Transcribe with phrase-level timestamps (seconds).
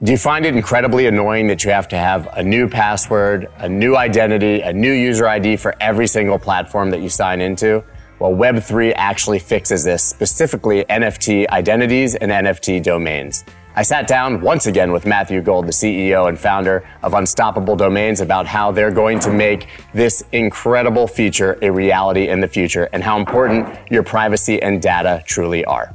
[0.00, 3.68] Do you find it incredibly annoying that you have to have a new password, a
[3.68, 7.82] new identity, a new user ID for every single platform that you sign into?
[8.20, 13.44] Well, Web3 actually fixes this, specifically NFT identities and NFT domains.
[13.74, 18.20] I sat down once again with Matthew Gould, the CEO and founder of Unstoppable Domains,
[18.20, 23.02] about how they're going to make this incredible feature a reality in the future and
[23.02, 25.92] how important your privacy and data truly are.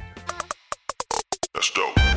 [1.54, 2.13] That's dope.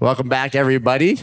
[0.00, 1.20] Welcome back, everybody.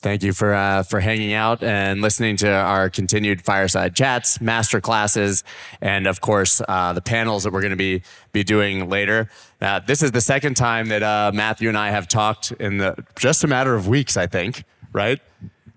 [0.00, 4.78] Thank you for uh, for hanging out and listening to our continued fireside chats, master
[4.78, 5.42] classes,
[5.80, 9.30] and of course uh, the panels that we're going to be be doing later.
[9.62, 13.02] Uh, this is the second time that uh, Matthew and I have talked in the
[13.18, 14.64] just a matter of weeks, I think.
[14.92, 15.22] Right?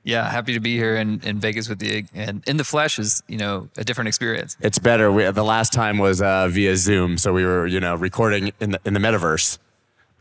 [0.04, 2.04] Yeah, happy to be here in, in Vegas with you.
[2.14, 4.58] And in the flesh is, you know, a different experience.
[4.60, 5.12] It's better.
[5.12, 8.72] We, the last time was uh, via Zoom, so we were, you know, recording in
[8.72, 9.60] the in the metaverse.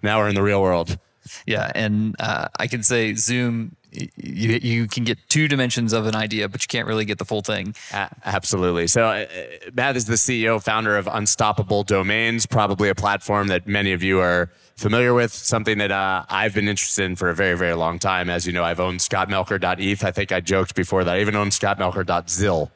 [0.05, 1.01] Now we're in the real world.
[1.47, 3.77] Yeah, and uh, I can say Zoom.
[3.93, 7.25] You, you can get two dimensions of an idea, but you can't really get the
[7.25, 7.75] full thing.
[8.27, 8.89] Absolutely.
[8.89, 9.25] So, uh,
[9.73, 14.21] Matt is the CEO, founder of Unstoppable Domains, probably a platform that many of you
[14.21, 17.99] are familiar with, something that uh, I've been interested in for a very, very long
[17.99, 18.29] time.
[18.29, 20.05] As you know, I've owned scottmelker.eth.
[20.05, 22.71] I think I joked before that I even owned scottmelker.zil.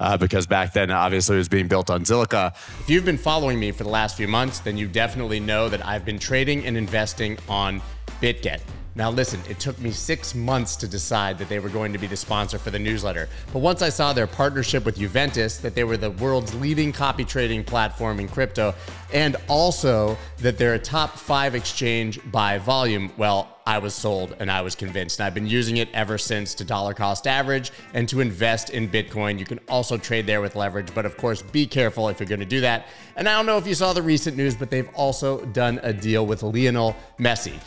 [0.00, 2.54] Uh, because back then, obviously, it was being built on Zilliqa.
[2.80, 5.84] If you've been following me for the last few months, then you definitely know that
[5.84, 7.82] I've been trading and investing on
[8.20, 8.60] BitGet.
[8.98, 12.08] Now, listen, it took me six months to decide that they were going to be
[12.08, 13.28] the sponsor for the newsletter.
[13.52, 17.24] But once I saw their partnership with Juventus, that they were the world's leading copy
[17.24, 18.74] trading platform in crypto,
[19.12, 24.50] and also that they're a top five exchange by volume, well, I was sold and
[24.50, 25.20] I was convinced.
[25.20, 28.88] And I've been using it ever since to dollar cost average and to invest in
[28.88, 29.38] Bitcoin.
[29.38, 32.40] You can also trade there with leverage, but of course, be careful if you're going
[32.40, 32.88] to do that.
[33.14, 35.92] And I don't know if you saw the recent news, but they've also done a
[35.92, 37.60] deal with Lionel Messi.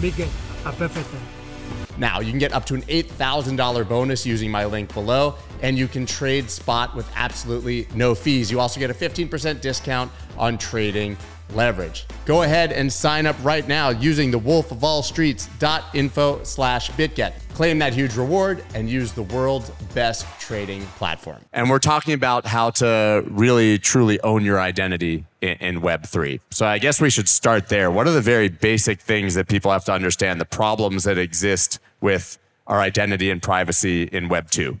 [0.00, 0.30] Big game.
[0.64, 1.08] A perfect
[1.98, 5.88] Now, you can get up to an $8,000 bonus using my link below, and you
[5.88, 8.50] can trade spot with absolutely no fees.
[8.50, 11.18] You also get a 15% discount on trading
[11.54, 12.06] leverage.
[12.24, 17.32] Go ahead and sign up right now using the wolf of all streets.info slash bitget.
[17.54, 21.38] Claim that huge reward and use the world's best trading platform.
[21.52, 26.40] And we're talking about how to really truly own your identity in, in Web3.
[26.50, 27.90] So I guess we should start there.
[27.90, 31.78] What are the very basic things that people have to understand, the problems that exist
[32.00, 34.78] with our identity and privacy in Web 2?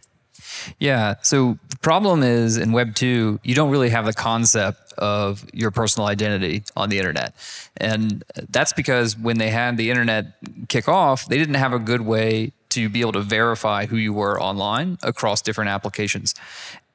[0.78, 1.14] Yeah.
[1.22, 5.70] So the problem is in Web 2, you don't really have the concept of your
[5.70, 7.34] personal identity on the internet.
[7.76, 10.34] And that's because when they had the internet
[10.68, 14.12] kick off, they didn't have a good way to be able to verify who you
[14.12, 16.34] were online across different applications.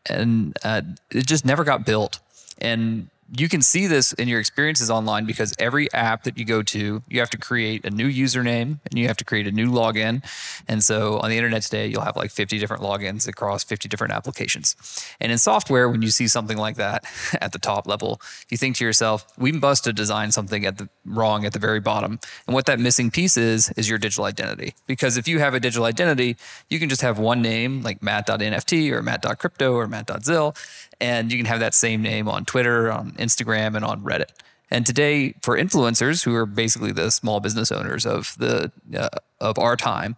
[0.08, 2.20] And uh, it just never got built.
[2.60, 6.62] And you can see this in your experiences online because every app that you go
[6.62, 9.72] to, you have to create a new username and you have to create a new
[9.72, 10.24] login.
[10.68, 14.14] And so on the internet today, you'll have like 50 different logins across 50 different
[14.14, 14.76] applications.
[15.20, 17.06] And in software, when you see something like that
[17.42, 20.90] at the top level, you think to yourself, we must have designed something at the
[21.04, 22.20] wrong at the very bottom.
[22.46, 24.76] And what that missing piece is, is your digital identity.
[24.86, 26.38] Because if you have a digital identity,
[26.70, 30.56] you can just have one name like matt.nft or matt.crypto or matt.zil
[31.00, 34.30] and you can have that same name on Twitter, on Instagram, and on Reddit.
[34.72, 39.60] And today, for influencers who are basically the small business owners of the uh, of
[39.60, 40.16] our time,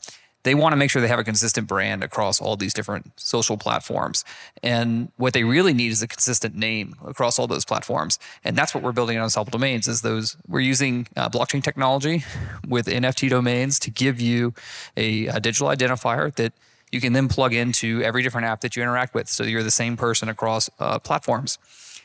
[0.47, 3.57] they want to make sure they have a consistent brand across all these different social
[3.57, 4.23] platforms.
[4.63, 8.17] And what they really need is a consistent name across all those platforms.
[8.45, 12.23] And that's what we're building on Unstoppable Domains is those we're using uh, blockchain technology
[12.65, 14.53] with NFT domains to give you
[14.95, 16.53] a, a digital identifier that
[16.91, 19.27] you can then plug into every different app that you interact with.
[19.27, 21.57] So you're the same person across uh, platforms.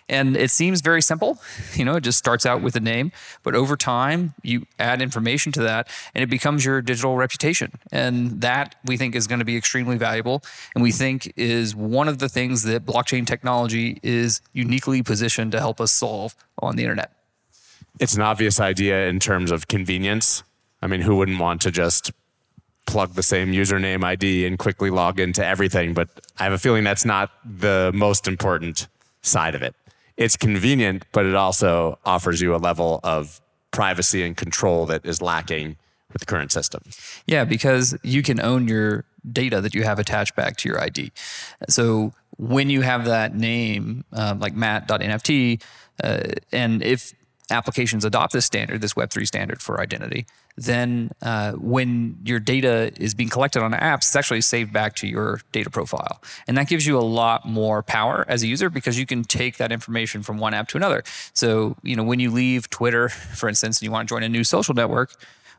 [0.08, 1.38] And it seems very simple.
[1.74, 5.52] You know, it just starts out with a name, but over time, you add information
[5.52, 7.72] to that and it becomes your digital reputation.
[7.90, 10.42] And that we think is going to be extremely valuable.
[10.74, 15.60] And we think is one of the things that blockchain technology is uniquely positioned to
[15.60, 17.10] help us solve on the internet.
[17.98, 20.42] It's an obvious idea in terms of convenience.
[20.82, 22.12] I mean, who wouldn't want to just
[22.86, 25.94] plug the same username ID and quickly log into everything.
[25.94, 26.08] But
[26.38, 28.88] I have a feeling that's not the most important
[29.22, 29.74] side of it.
[30.16, 33.40] It's convenient, but it also offers you a level of
[33.70, 35.76] privacy and control that is lacking
[36.12, 36.82] with the current system.
[37.26, 41.12] Yeah, because you can own your data that you have attached back to your ID.
[41.68, 45.62] So when you have that name, uh, like matt.nft,
[46.02, 46.20] uh,
[46.50, 47.14] and if
[47.52, 50.26] applications adopt this standard, this Web3 standard for identity,
[50.56, 55.06] then uh, when your data is being collected on apps, it's actually saved back to
[55.06, 56.20] your data profile.
[56.46, 59.56] And that gives you a lot more power as a user because you can take
[59.56, 61.02] that information from one app to another.
[61.32, 64.28] So, you know, when you leave Twitter, for instance, and you want to join a
[64.28, 65.14] new social network,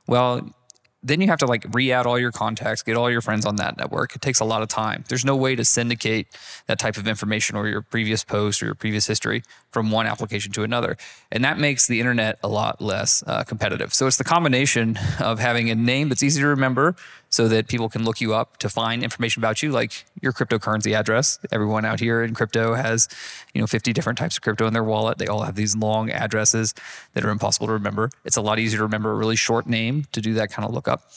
[0.05, 0.53] well,
[1.03, 3.77] then you have to like re-add all your contacts, get all your friends on that
[3.77, 4.15] network.
[4.15, 5.03] It takes a lot of time.
[5.09, 6.27] There's no way to syndicate
[6.67, 10.51] that type of information or your previous post or your previous history from one application
[10.53, 10.97] to another,
[11.31, 13.93] and that makes the internet a lot less uh, competitive.
[13.93, 16.95] So it's the combination of having a name that's easy to remember,
[17.33, 20.95] so that people can look you up to find information about you, like your cryptocurrency
[20.95, 21.39] address.
[21.51, 23.09] Everyone out here in crypto has,
[23.55, 25.17] you know, 50 different types of crypto in their wallet.
[25.17, 26.75] They all have these long addresses
[27.13, 28.11] that are impossible to remember.
[28.23, 30.75] It's a lot easier to remember a really short name to do that kind of
[30.75, 31.09] lookup.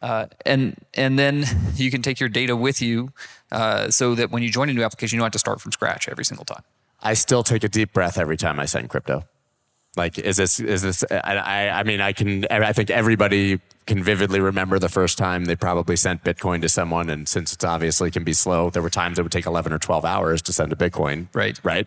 [0.00, 1.44] Uh, and and then
[1.74, 3.10] you can take your data with you,
[3.50, 5.72] uh, so that when you join a new application, you don't have to start from
[5.72, 6.62] scratch every single time.
[7.02, 9.24] I still take a deep breath every time I send crypto.
[9.96, 14.02] Like, is this, is this, I, I, I mean, I can, I think everybody can
[14.02, 17.10] vividly remember the first time they probably sent Bitcoin to someone.
[17.10, 19.78] And since it's obviously can be slow, there were times it would take 11 or
[19.78, 21.28] 12 hours to send a Bitcoin.
[21.34, 21.60] Right.
[21.62, 21.86] Right.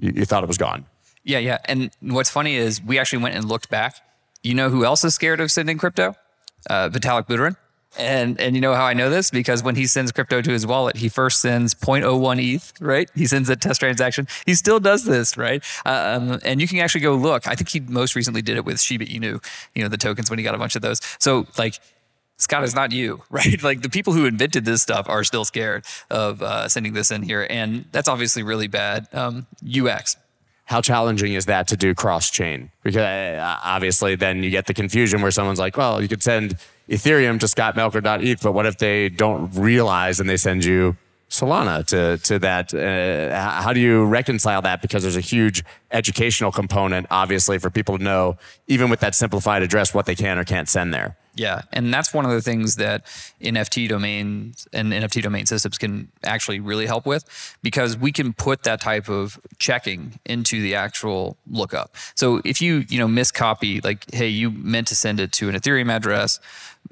[0.00, 0.86] You, you thought it was gone.
[1.24, 1.58] Yeah, yeah.
[1.66, 3.96] And what's funny is we actually went and looked back.
[4.42, 6.16] You know who else is scared of sending crypto?
[6.70, 7.56] Uh, Vitalik Buterin.
[7.98, 10.66] And and you know how I know this because when he sends crypto to his
[10.66, 13.10] wallet, he first sends 0.01 ETH, right?
[13.14, 14.28] He sends a test transaction.
[14.46, 15.62] He still does this, right?
[15.84, 17.48] Um, and you can actually go look.
[17.48, 20.38] I think he most recently did it with Shiba Inu, you know, the tokens when
[20.38, 21.00] he got a bunch of those.
[21.18, 21.78] So like.
[22.40, 23.60] Scott is not you, right?
[23.64, 27.24] Like the people who invented this stuff are still scared of uh, sending this in
[27.24, 30.16] here, and that's obviously really bad um, UX.
[30.66, 32.70] How challenging is that to do cross chain?
[32.84, 36.56] Because uh, obviously, then you get the confusion where someone's like, "Well, you could send
[36.88, 40.96] Ethereum to scottmelker.eth, but what if they don't realize and they send you
[41.28, 42.72] Solana to to that?
[42.72, 44.80] Uh, how do you reconcile that?
[44.80, 48.36] Because there's a huge educational component, obviously, for people to know,
[48.66, 51.16] even with that simplified address, what they can or can't send there.
[51.38, 53.04] Yeah, and that's one of the things that
[53.40, 58.64] NFT domains and NFT domain systems can actually really help with because we can put
[58.64, 61.94] that type of checking into the actual lookup.
[62.14, 65.54] So if you you know miscopy, like hey, you meant to send it to an
[65.54, 66.40] Ethereum address,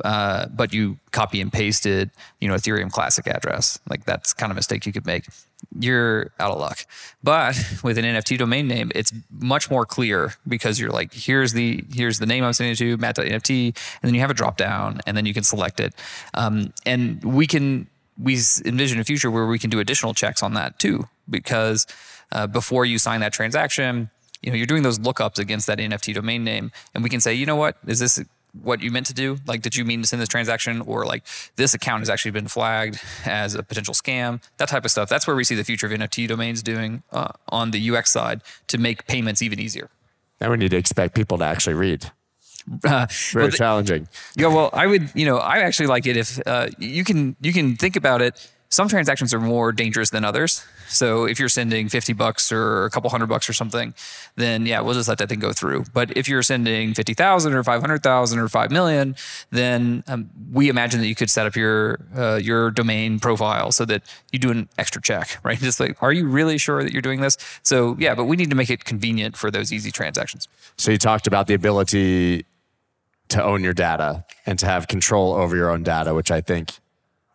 [0.05, 2.11] uh, but you copy and pasted,
[2.41, 3.79] you know, Ethereum Classic address.
[3.89, 5.27] Like that's kind of a mistake you could make.
[5.79, 6.81] You're out of luck.
[7.23, 11.83] But with an NFT domain name, it's much more clear because you're like, here's the
[11.93, 15.01] here's the name I'm sending it to, Matt.NFT, and then you have a drop down,
[15.07, 15.95] and then you can select it.
[16.35, 17.89] Um, and we can
[18.19, 21.87] we envision a future where we can do additional checks on that too, because
[22.33, 24.11] uh, before you sign that transaction,
[24.43, 27.35] you know, you're doing those lookups against that NFT domain name, and we can say,
[27.35, 28.23] you know what, is this
[28.63, 29.39] what you meant to do?
[29.47, 31.25] Like, did you mean to send this transaction, or like
[31.57, 34.43] this account has actually been flagged as a potential scam?
[34.57, 35.09] That type of stuff.
[35.09, 38.43] That's where we see the future of NFT domains doing uh, on the UX side
[38.69, 39.91] to make payments even easier.
[40.41, 42.11] Now we need to expect people to actually read.
[42.85, 44.09] Uh, Very well, the- challenging.
[44.37, 47.53] yeah, well, I would, you know, I actually like it if uh, you can you
[47.53, 48.51] can think about it.
[48.69, 50.65] Some transactions are more dangerous than others.
[50.89, 53.95] So if you're sending 50 bucks or a couple hundred bucks or something,
[54.35, 55.85] then yeah, we'll just let that thing go through.
[55.95, 59.15] But if you're sending 50,000 or 500,000 or 5 million,
[59.51, 63.85] then um, we imagine that you could set up your uh, your domain profile so
[63.85, 64.03] that
[64.33, 65.59] you do an extra check, right?
[65.59, 67.37] Just like, are you really sure that you're doing this?
[67.63, 70.49] So yeah, but we need to make it convenient for those easy transactions.
[70.77, 72.45] So you talked about the ability
[73.29, 76.73] to own your data and to have control over your own data, which I think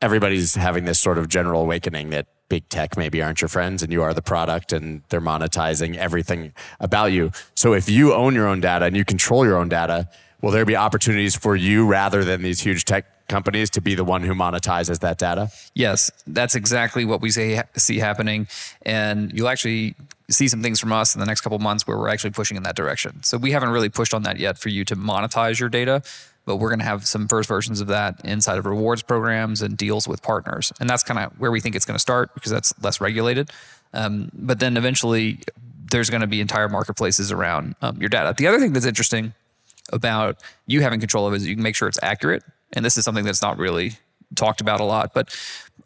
[0.02, 3.94] everybody's having this sort of general awakening that big tech maybe aren't your friends and
[3.94, 7.32] you are the product and they're monetizing everything about you.
[7.56, 10.10] So if you own your own data and you control your own data,
[10.42, 14.04] will there be opportunities for you rather than these huge tech companies to be the
[14.04, 15.50] one who monetizes that data?
[15.76, 18.48] Yes, that's exactly what we see happening.
[18.82, 19.96] And you'll actually
[20.32, 22.64] see some things from us in the next couple months where we're actually pushing in
[22.64, 23.22] that direction.
[23.24, 26.02] So we haven't really pushed on that yet for you to monetize your data,
[26.46, 29.78] but we're going to have some first versions of that inside of rewards programs and
[29.78, 30.72] deals with partners.
[30.80, 33.52] And that's kind of where we think it's going to start because that's less regulated.
[33.94, 35.40] Um, but then eventually
[35.92, 38.34] there's going to be entire marketplaces around um, your data.
[38.36, 39.34] The other thing that's interesting
[39.92, 42.44] about you having control of it is you can make sure it's accurate.
[42.74, 43.94] And this is something that's not really
[44.36, 45.36] talked about a lot, but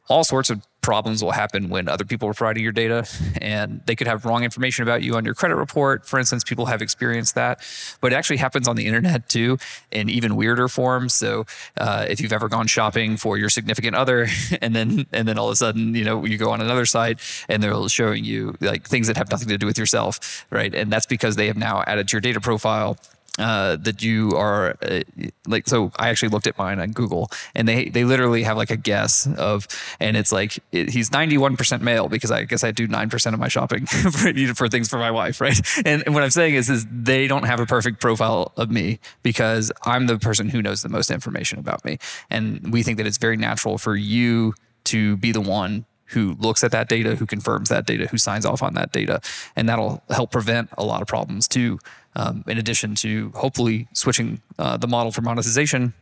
[0.08, 3.08] all sorts of problems will happen when other people are providing your data
[3.42, 6.06] and they could have wrong information about you on your credit report.
[6.06, 7.60] For instance, people have experienced that,
[8.02, 9.58] but it actually happens on the internet too
[9.90, 11.16] in even weirder forms.
[11.16, 11.48] So
[11.80, 14.28] uh, if you've ever gone shopping for your significant other
[14.62, 17.20] and then, and then all of a sudden, you know, you go on another site
[17.50, 20.76] and they're showing you like things that have nothing to do with yourself, right?
[20.76, 22.98] And that's because they have now added to your data profile
[23.40, 25.02] uh, that you are uh,
[25.48, 28.72] like so i actually looked at mine on google and they they literally have like
[28.72, 29.68] a guess of
[30.00, 33.48] and it's like it, he's 91% male because i guess i do 9% of my
[33.48, 35.60] shopping for, for things for my wife right?
[35.86, 39.00] And, and what i'm saying is is they don't have a perfect profile of me
[39.24, 41.98] because i'm the person who knows the most information about me.
[42.30, 44.54] And we think that it's very natural for you
[44.86, 48.46] to be the one who looks at that data, who confirms that data, who signs
[48.46, 49.20] off on that data.
[49.56, 51.80] And that'll help prevent a lot of problems too,
[52.16, 55.94] um, in addition to hopefully switching uh, the model for monetization.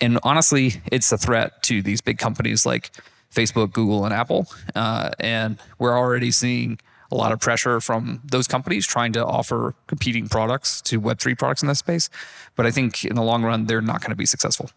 [0.00, 2.90] And honestly, it's a threat to these big companies like
[3.32, 4.46] Facebook, Google, and Apple.
[4.74, 6.78] Uh, and we're already seeing
[7.10, 11.62] a lot of pressure from those companies trying to offer competing products to Web3 products
[11.62, 12.08] in that space.
[12.56, 14.70] But I think in the long run, they're not going to be successful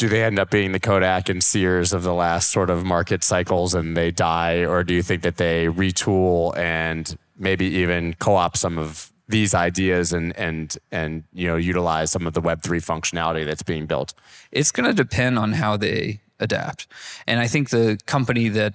[0.00, 3.22] do they end up being the Kodak and Sears of the last sort of market
[3.22, 4.64] cycles and they die?
[4.64, 9.54] Or do you think that they retool and maybe even co opt some of these
[9.54, 14.12] ideas and and and you know utilize some of the web3 functionality that's being built
[14.52, 16.86] it's going to depend on how they adapt
[17.26, 18.74] and i think the company that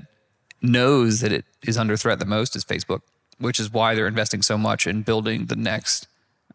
[0.62, 3.02] knows that it is under threat the most is facebook
[3.38, 6.08] which is why they're investing so much in building the next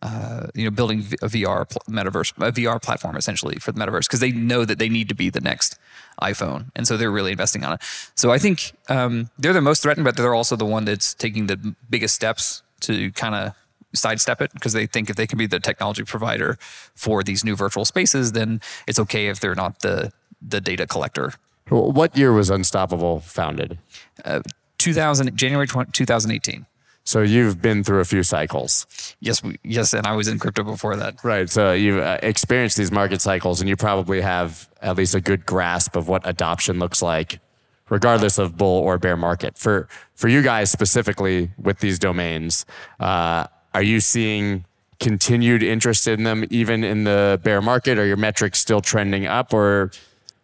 [0.02, 4.20] uh, you know, building a VR metaverse, a VR platform essentially for the metaverse because
[4.20, 5.78] they know that they need to be the next
[6.22, 7.80] iPhone, and so they're really investing on it.
[8.14, 11.48] So I think um, they're the most threatened, but they're also the one that's taking
[11.48, 13.54] the biggest steps to kind of
[13.94, 16.58] sidestep it because they think if they can be the technology provider
[16.94, 21.34] for these new virtual spaces, then it's okay if they're not the the data collector.
[21.68, 23.78] What year was Unstoppable founded?
[24.24, 24.40] Uh,
[24.78, 26.66] 2000 January 20, 2018.
[27.04, 28.86] So you've been through a few cycles.
[29.20, 31.22] Yes, we, yes, and I was in crypto before that.
[31.24, 31.48] Right.
[31.48, 35.46] So you've uh, experienced these market cycles, and you probably have at least a good
[35.46, 37.40] grasp of what adoption looks like,
[37.88, 39.56] regardless of bull or bear market.
[39.56, 42.66] For for you guys specifically with these domains,
[43.00, 44.64] uh, are you seeing
[44.98, 47.98] continued interest in them even in the bear market?
[47.98, 49.90] Are your metrics still trending up, or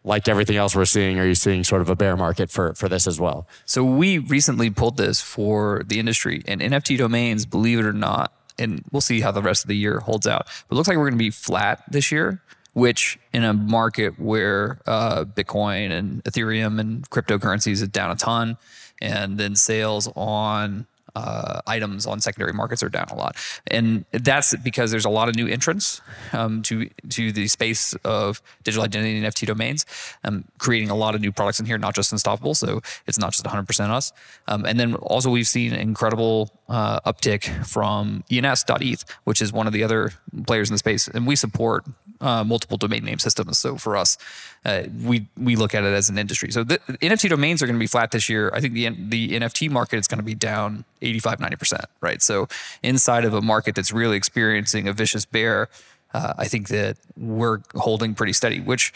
[0.06, 2.88] like everything else we're seeing, are you seeing sort of a bear market for, for
[2.88, 3.46] this as well?
[3.66, 8.32] So we recently pulled this for the industry and NFT domains, believe it or not,
[8.56, 10.46] and we'll see how the rest of the year holds out.
[10.68, 12.40] But it looks like we're going to be flat this year,
[12.72, 18.58] which in a market where uh, Bitcoin and Ethereum and cryptocurrencies is down a ton,
[19.02, 20.86] and then sales on
[21.16, 23.36] uh, items on secondary markets are down a lot,
[23.68, 28.42] and that's because there's a lot of new entrants um, to to the space of
[28.62, 29.86] digital identity and NFT domains,
[30.24, 32.54] um, creating a lot of new products in here, not just Unstoppable.
[32.54, 34.12] So it's not just 100% us,
[34.46, 39.72] um, and then also we've seen incredible uh, uptick from ENS.eth, which is one of
[39.72, 40.12] the other
[40.46, 41.84] players in the space, and we support
[42.20, 43.58] uh, multiple domain name systems.
[43.58, 44.18] So for us,
[44.64, 46.50] uh, we we look at it as an industry.
[46.50, 48.50] So the, NFT domains are going to be flat this year.
[48.52, 52.22] I think the the NFT market is going to be down 85, 90 percent, right?
[52.22, 52.48] So
[52.82, 55.68] inside of a market that's really experiencing a vicious bear,
[56.14, 58.60] uh, I think that we're holding pretty steady.
[58.60, 58.92] Which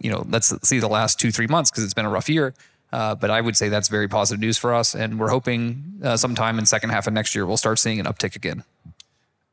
[0.00, 2.54] you know, let's see the last two three months because it's been a rough year.
[2.94, 6.16] Uh, but I would say that's very positive news for us, and we're hoping uh,
[6.16, 8.62] sometime in second half of next year we'll start seeing an uptick again.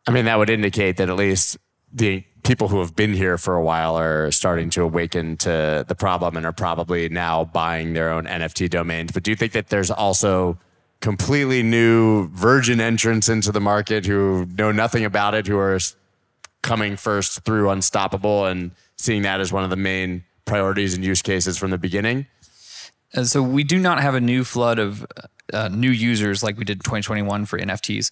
[0.07, 1.57] I mean, that would indicate that at least
[1.91, 5.95] the people who have been here for a while are starting to awaken to the
[5.95, 9.11] problem and are probably now buying their own NFT domains.
[9.11, 10.59] But do you think that there's also
[10.99, 15.79] completely new virgin entrants into the market who know nothing about it, who are
[16.61, 21.23] coming first through Unstoppable and seeing that as one of the main priorities and use
[21.23, 22.27] cases from the beginning?
[23.13, 25.05] And so we do not have a new flood of
[25.53, 28.11] uh, new users like we did in 2021 for NFTs.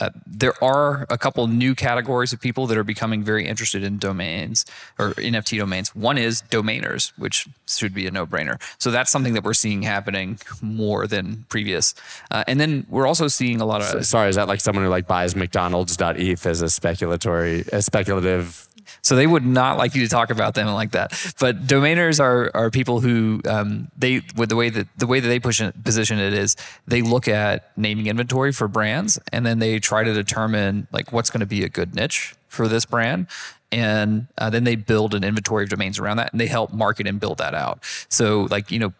[0.00, 3.98] Uh, there are a couple new categories of people that are becoming very interested in
[3.98, 4.64] domains
[4.98, 5.94] or NFT domains.
[5.94, 8.60] One is domainers, which should be a no-brainer.
[8.78, 11.94] So that's something that we're seeing happening more than previous.
[12.30, 13.86] Uh, and then we're also seeing a lot of.
[13.86, 18.68] So, sorry, is that like someone who like buys McDonald's.eth as a speculatory, a speculative
[19.04, 21.12] so they would not like you to talk about them like that.
[21.38, 25.28] But domainers are are people who um, they with the way that the way that
[25.28, 26.56] they push it, position it is
[26.88, 31.30] they look at naming inventory for brands and then they try to determine like what's
[31.30, 33.26] going to be a good niche for this brand
[33.70, 37.06] and uh, then they build an inventory of domains around that and they help market
[37.06, 38.92] and build that out so like you know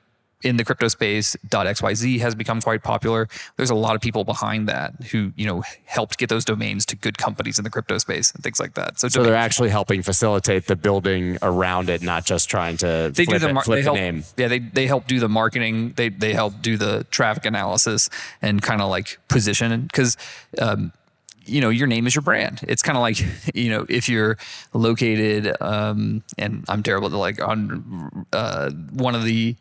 [0.44, 3.28] in the crypto space, .xyz has become quite popular.
[3.56, 6.96] There's a lot of people behind that who, you know, helped get those domains to
[6.96, 9.00] good companies in the crypto space and things like that.
[9.00, 13.24] So, so they're actually helping facilitate the building around it, not just trying to they
[13.24, 14.24] flip, do the, mar- it, flip they help, the name.
[14.36, 15.94] Yeah, they, they help do the marketing.
[15.96, 18.10] They, they help do the traffic analysis
[18.42, 20.16] and kind of like position because,
[20.60, 20.92] um,
[21.46, 23.18] you know your name is your brand it's kind of like
[23.54, 24.36] you know if you're
[24.72, 29.56] located um, and i'm terrible to like on uh, one of the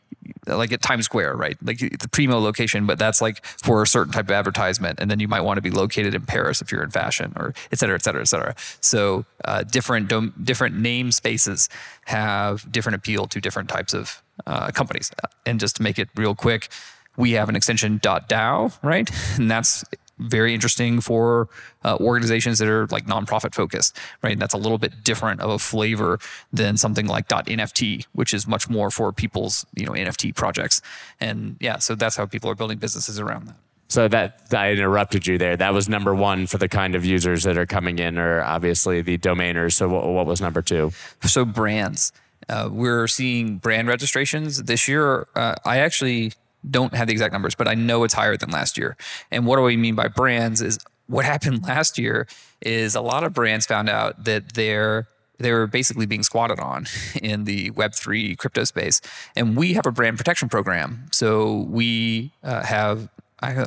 [0.48, 1.58] like at Times Square, right?
[1.64, 5.00] Like the primo location, but that's like for a certain type of advertisement.
[5.00, 7.54] And then you might want to be located in Paris if you're in fashion or
[7.72, 8.56] et cetera, et cetera, et cetera.
[8.82, 11.70] So uh, different, dom- different name spaces
[12.06, 15.12] have different appeal to different types of uh, companies.
[15.46, 16.70] And just to make it real quick,
[17.16, 19.10] we have an extension .dao, right?
[19.38, 19.84] And that's
[20.20, 21.50] very interesting for
[21.84, 24.34] uh, organizations that are like nonprofit focused, right?
[24.34, 26.20] And that's a little bit different of a flavor
[26.52, 30.82] than something like .nft, which is much more for people's you know NFT projects.
[31.20, 33.56] And yeah, so that's how people are building businesses around that.
[33.90, 35.56] So that I interrupted you there.
[35.56, 39.02] That was number one for the kind of users that are coming in, or obviously
[39.02, 39.74] the domainers.
[39.74, 40.92] So what, what was number two?
[41.22, 42.12] So brands,
[42.50, 45.28] uh, we're seeing brand registrations this year.
[45.36, 46.34] Uh, I actually
[46.70, 48.96] don't have the exact numbers, but I know it's higher than last year.
[49.32, 52.28] And what do we mean by brands is what happened last year
[52.62, 55.08] is a lot of brands found out that they're
[55.40, 56.86] they were basically being squatted on
[57.22, 59.02] in the Web3 crypto space.
[59.36, 61.08] And we have a brand protection program.
[61.12, 63.10] So we uh, have have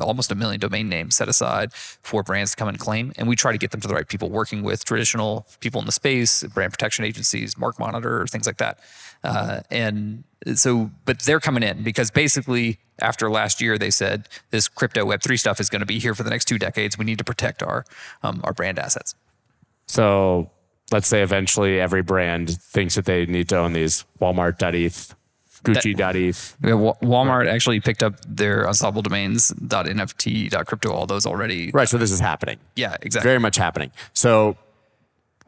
[0.01, 3.13] almost a million domain names set aside for brands to come and claim.
[3.17, 5.87] And we try to get them to the right people, working with traditional people in
[5.87, 8.79] the space, brand protection agencies, Mark Monitor, things like that.
[9.25, 14.69] Uh, and so, but they're coming in because basically after last year, they said this
[14.69, 16.97] crypto Web3 stuff is going to be here for the next two decades.
[16.97, 17.85] We need to protect our,
[18.23, 19.15] um, our brand assets.
[19.89, 20.51] So
[20.93, 25.15] let's say eventually every brand thinks that they need to own these Walmart.eth,
[25.67, 26.57] Gucci.eth.
[26.63, 31.71] Yeah, Walmart actually picked up their unstoppable domains .nft, .crypto, all those already.
[31.73, 31.89] Right.
[31.89, 32.59] So this is happening.
[32.75, 33.29] Yeah, exactly.
[33.29, 33.91] Very much happening.
[34.13, 34.57] So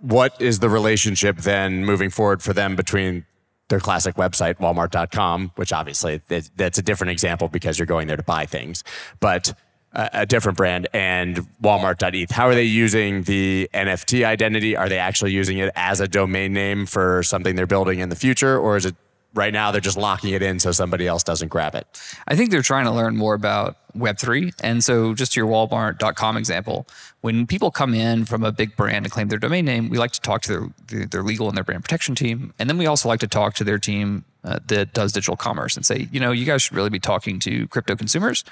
[0.00, 3.24] what is the relationship then moving forward for them between
[3.68, 6.22] their classic website, walmart.com, which obviously
[6.56, 8.82] that's a different example because you're going there to buy things,
[9.20, 9.52] but
[9.92, 12.30] a different brand and walmart.eth.
[12.30, 14.76] How are they using the NFT identity?
[14.76, 18.16] Are they actually using it as a domain name for something they're building in the
[18.16, 18.58] future?
[18.58, 18.96] Or is it
[19.34, 21.86] right now they're just locking it in so somebody else doesn't grab it?
[22.26, 24.54] I think they're trying to learn more about Web3.
[24.62, 26.86] And so, just to your Walmart.com example,
[27.20, 30.12] when people come in from a big brand and claim their domain name, we like
[30.12, 32.52] to talk to their, their legal and their brand protection team.
[32.58, 35.76] And then we also like to talk to their team uh, that does digital commerce
[35.76, 38.44] and say, you know, you guys should really be talking to crypto consumers.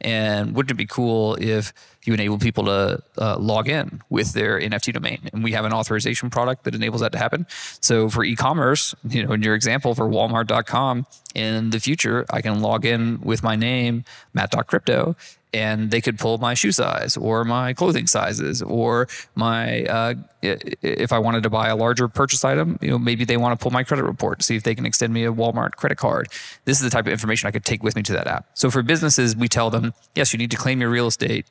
[0.00, 1.72] And wouldn't it be cool if
[2.04, 5.30] you enable people to uh, log in with their NFT domain?
[5.32, 7.46] And we have an authorization product that enables that to happen.
[7.80, 12.60] So for e-commerce, you know, in your example for Walmart.com, in the future, I can
[12.60, 14.04] log in with my name,
[14.34, 15.16] Matt.crypto,
[15.54, 21.12] and they could pull my shoe size or my clothing sizes or my uh, if
[21.12, 23.70] I wanted to buy a larger purchase item, you know, maybe they want to pull
[23.70, 26.28] my credit report to see if they can extend me a Walmart credit card.
[26.64, 28.46] This is the type of information I could take with me to that app.
[28.54, 31.46] So for businesses, we tell them, yes, you need to claim your real estate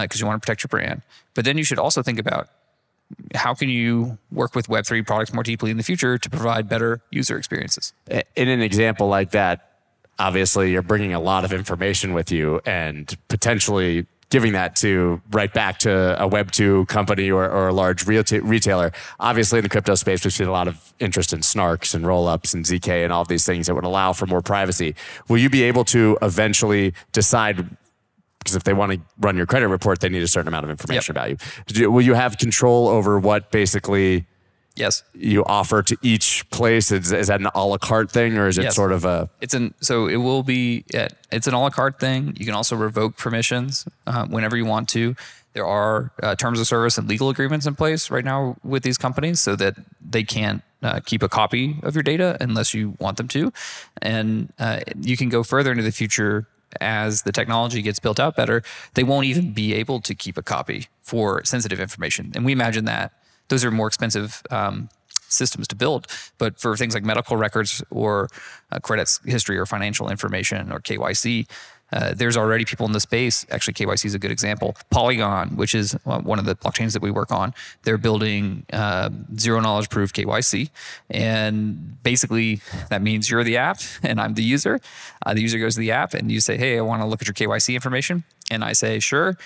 [0.00, 1.02] because uh, you want to protect your brand,
[1.34, 2.48] but then you should also think about
[3.34, 7.00] how can you work with Web3 products more deeply in the future to provide better
[7.10, 7.92] user experiences?
[8.08, 9.72] In an example like that,
[10.18, 15.52] obviously you're bringing a lot of information with you and potentially giving that to right
[15.52, 18.90] back to a web 2 company or, or a large retailer.
[19.20, 22.54] Obviously in the crypto space we've seen a lot of interest in snarks and rollups
[22.54, 24.94] and zk and all these things that would allow for more privacy.
[25.28, 27.76] Will you be able to eventually decide
[28.42, 30.70] because if they want to run your credit report they need a certain amount of
[30.70, 31.26] information yep.
[31.26, 34.26] about you will you have control over what basically
[34.74, 35.02] Yes.
[35.14, 36.90] You offer to each place.
[36.90, 38.74] Is, is that an a la carte thing, or is it yes.
[38.74, 39.28] sort of a?
[39.40, 40.84] It's an so it will be.
[41.30, 42.34] It's an a la carte thing.
[42.38, 45.14] You can also revoke permissions uh, whenever you want to.
[45.52, 48.96] There are uh, terms of service and legal agreements in place right now with these
[48.96, 53.18] companies, so that they can't uh, keep a copy of your data unless you want
[53.18, 53.52] them to,
[54.00, 56.46] and uh, you can go further into the future
[56.80, 58.62] as the technology gets built out better,
[58.94, 62.32] they won't even be able to keep a copy for sensitive information.
[62.34, 63.12] And we imagine that
[63.48, 64.88] those are more expensive um,
[65.28, 66.06] systems to build.
[66.38, 68.28] But for things like medical records or
[68.70, 71.48] uh, credit history or financial information or KYC,
[71.92, 73.46] uh, there's already people in the space.
[73.50, 74.76] Actually, KYC is a good example.
[74.90, 79.60] Polygon, which is one of the blockchains that we work on, they're building uh, zero
[79.60, 80.70] knowledge proof KYC.
[81.10, 84.80] And basically, that means you're the app and I'm the user.
[85.24, 87.22] Uh, the user goes to the app and you say, Hey, I want to look
[87.22, 88.24] at your KYC information.
[88.50, 89.36] And I say, Sure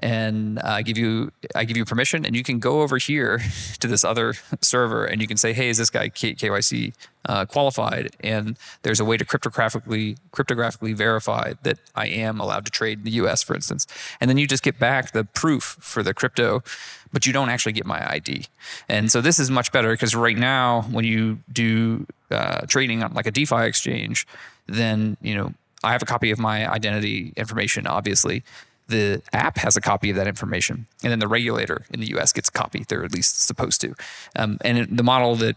[0.00, 3.42] and I give you I give you permission, and you can go over here
[3.80, 6.94] to this other server, and you can say, "Hey, is this guy K- KYC
[7.26, 12.70] uh, qualified?" And there's a way to cryptographically cryptographically verify that I am allowed to
[12.70, 13.86] trade in the U.S., for instance.
[14.20, 16.62] And then you just get back the proof for the crypto,
[17.12, 18.46] but you don't actually get my ID.
[18.88, 23.12] And so this is much better because right now, when you do uh, trading on
[23.12, 24.26] like a DeFi exchange,
[24.66, 25.52] then you know
[25.84, 28.42] I have a copy of my identity information, obviously
[28.92, 32.32] the app has a copy of that information, and then the regulator in the U.S.
[32.32, 32.84] gets a copy.
[32.86, 33.94] They're at least supposed to.
[34.36, 35.56] Um, and the model that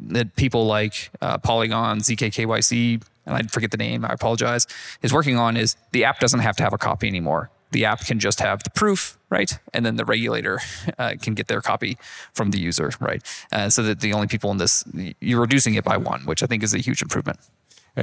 [0.00, 4.66] that people like uh, Polygon, ZKKYC and I forget the name, I apologize,
[5.02, 7.50] is working on is the app doesn't have to have a copy anymore.
[7.70, 9.58] The app can just have the proof, right?
[9.74, 10.60] And then the regulator
[10.98, 11.98] uh, can get their copy
[12.32, 13.22] from the user, right?
[13.52, 14.84] Uh, so that the only people in this,
[15.20, 17.38] you're reducing it by one, which I think is a huge improvement.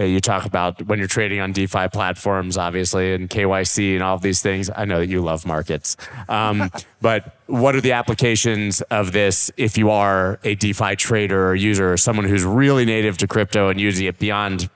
[0.04, 4.22] You talk about when you're trading on DeFi platforms, obviously, and KYC and all of
[4.22, 4.70] these things.
[4.76, 5.96] I know that you love markets.
[6.28, 6.70] Um,
[7.02, 11.94] but what are the applications of this if you are a DeFi trader or user
[11.94, 14.70] or someone who's really native to crypto and using it beyond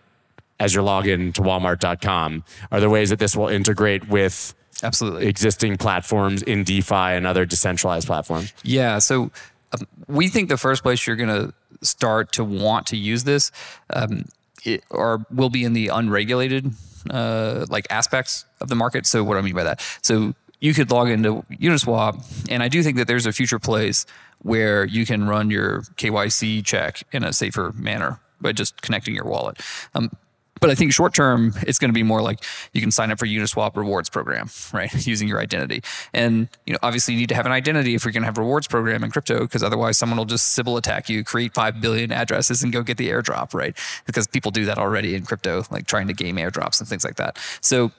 [0.59, 2.43] as your login to walmart.com?
[2.71, 4.53] Are there ways that this will integrate with
[4.83, 5.27] Absolutely.
[5.27, 8.53] existing platforms in DeFi and other decentralized platforms?
[8.63, 8.99] Yeah.
[8.99, 9.31] So
[9.73, 13.51] um, we think the first place you're going to start to want to use this
[13.93, 14.25] um,
[14.65, 16.73] it, or will be in the unregulated
[17.09, 19.05] uh, like aspects of the market.
[19.05, 19.81] So what do I mean by that?
[20.01, 24.05] So you could log into Uniswap, and I do think that there's a future place
[24.39, 29.25] where you can run your KYC check in a safer manner by just connecting your
[29.25, 29.59] wallet.
[29.95, 30.11] Um,
[30.59, 32.43] but I think short term, it's going to be more like
[32.73, 34.93] you can sign up for Uniswap rewards program, right?
[35.07, 35.81] Using your identity.
[36.13, 38.37] And, you know, obviously you need to have an identity if you're going to have
[38.37, 42.11] rewards program in crypto, because otherwise someone will just Sybil attack you, create 5 billion
[42.11, 43.77] addresses and go get the airdrop, right?
[44.05, 47.15] Because people do that already in crypto, like trying to game airdrops and things like
[47.15, 47.37] that.
[47.61, 47.91] So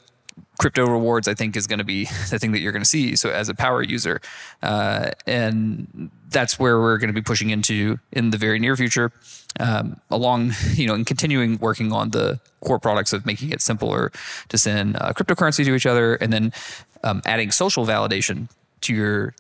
[0.58, 3.16] crypto rewards, I think, is going to be the thing that you're going to see.
[3.16, 4.20] So as a power user,
[4.62, 9.12] uh, and that's where we're going to be pushing into in the very near future.
[9.58, 14.12] Um, along, you know, and continuing working on the core products of making it simpler
[14.48, 16.52] to send uh, cryptocurrency to each other, and then
[17.02, 18.48] um, adding social validation
[18.82, 19.34] to your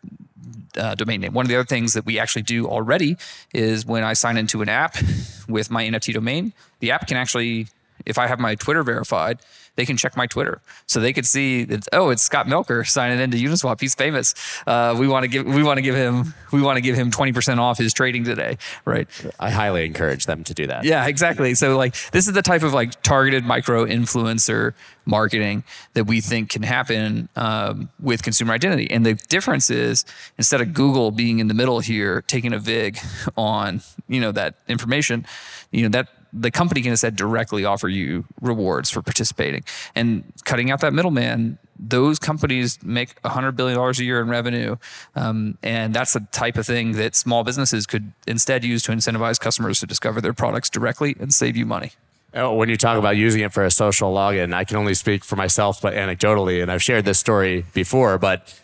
[0.76, 1.32] uh, domain name.
[1.32, 3.16] One of the other things that we actually do already
[3.52, 4.96] is when I sign into an app
[5.48, 7.68] with my NFT domain, the app can actually,
[8.06, 9.38] if I have my Twitter verified,
[9.76, 13.20] they can check my Twitter, so they could see that oh, it's Scott Melker signing
[13.20, 13.80] into Uniswap.
[13.80, 14.34] He's famous.
[14.66, 17.10] Uh, we want to give we want to give him we want to give him
[17.10, 19.08] twenty percent off his trading today, right?
[19.38, 20.84] I highly encourage them to do that.
[20.84, 21.54] Yeah, exactly.
[21.54, 24.74] So like this is the type of like targeted micro influencer
[25.06, 28.90] marketing that we think can happen um, with consumer identity.
[28.90, 30.04] And the difference is
[30.38, 32.98] instead of Google being in the middle here, taking a vig
[33.36, 35.26] on you know that information,
[35.70, 39.64] you know that the company can instead directly offer you rewards for participating
[39.94, 44.76] and cutting out that middleman those companies make $100 billion a year in revenue.
[45.16, 49.40] Um, and that's the type of thing that small businesses could instead use to incentivize
[49.40, 51.92] customers to discover their products directly and save you money.
[52.32, 55.24] Oh, when you talk about using it for a social login, I can only speak
[55.24, 58.54] for myself, but anecdotally, and I've shared this story before, but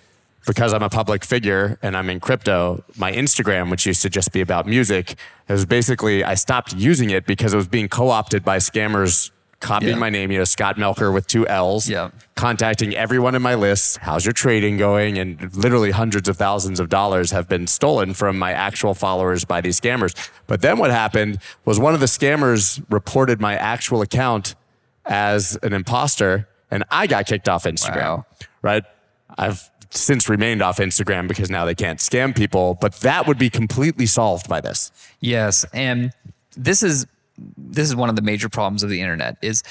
[0.47, 4.33] because I'm a public figure and I'm in crypto, my Instagram, which used to just
[4.33, 5.17] be about music,
[5.49, 9.99] was basically I stopped using it because it was being co-opted by scammers copying Yeah.
[9.99, 12.11] my name, you know, Scott Melker with two L's, Yeah.
[12.35, 13.99] contacting everyone in my list.
[14.03, 15.17] How's your trading going?
[15.19, 19.63] And literally hundreds of thousands of dollars have been stolen from my actual followers by
[19.63, 20.15] these scammers.
[20.47, 24.55] But then what happened was one of the scammers reported my actual account
[25.07, 27.97] as an imposter and I got kicked off Instagram.
[27.97, 28.27] Wow.
[28.61, 28.85] Right?
[29.39, 33.51] I've since remained off Instagram because now they can't scam people, but that would be
[33.51, 34.93] completely solved by this.
[35.21, 36.13] Yes, and
[36.57, 37.07] this is
[37.59, 39.63] this is one of the major problems of the internet is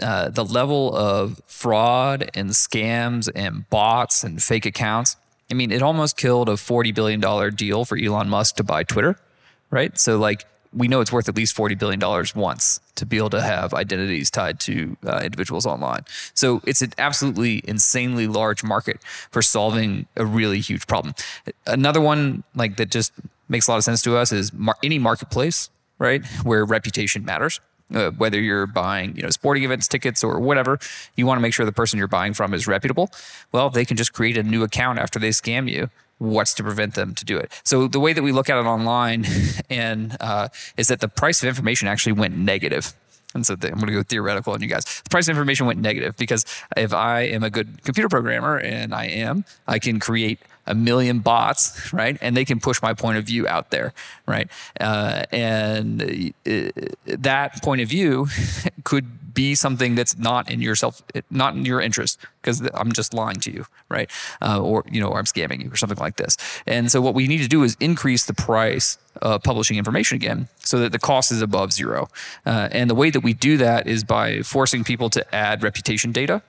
[0.00, 5.16] uh, the level of fraud and scams and bots and fake accounts.
[5.50, 8.82] I mean, it almost killed a forty billion dollar deal for Elon Musk to buy
[8.82, 9.18] Twitter,
[9.70, 9.98] right?
[9.98, 13.30] So like we know it's worth at least forty billion dollars once to be able
[13.30, 16.02] to have identities tied to uh, individuals online.
[16.34, 21.14] So it's an absolutely insanely large market for solving a really huge problem.
[21.66, 23.12] Another one like that just
[23.48, 27.60] makes a lot of sense to us is mar- any marketplace, right, where reputation matters.
[27.94, 30.78] Uh, whether you're buying, you know, sporting events tickets or whatever,
[31.14, 33.10] you want to make sure the person you're buying from is reputable.
[33.50, 36.94] Well, they can just create a new account after they scam you what's to prevent
[36.94, 37.52] them to do it.
[37.64, 39.26] So the way that we look at it online
[39.70, 42.94] and uh, is that the price of information actually went negative.
[43.34, 44.84] And so the, I'm going to go theoretical on you guys.
[45.04, 46.44] The price of information went negative because
[46.76, 51.18] if I am a good computer programmer, and I am, I can create a million
[51.20, 52.16] bots, right?
[52.20, 53.92] And they can push my point of view out there,
[54.26, 54.48] right?
[54.80, 56.70] Uh, and uh,
[57.06, 58.28] that point of view
[58.84, 63.14] could be something that's not in your self, not in your interest, because I'm just
[63.14, 64.10] lying to you, right?
[64.40, 66.36] Uh, or you know, or I'm scamming you, or something like this.
[66.66, 70.48] And so what we need to do is increase the price of publishing information again,
[70.58, 72.08] so that the cost is above zero.
[72.44, 76.12] Uh, and the way that we do that is by forcing people to add reputation
[76.12, 76.42] data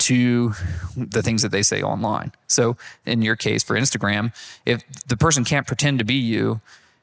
[0.00, 0.54] to
[0.96, 2.32] the things that they say online.
[2.46, 4.32] So in your case for Instagram,
[4.64, 6.60] if the person can't pretend to be you,